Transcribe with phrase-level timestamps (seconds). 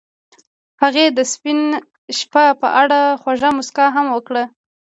[0.81, 1.59] هغې د سپین
[2.19, 4.43] شپه په اړه خوږه موسکا هم وکړه.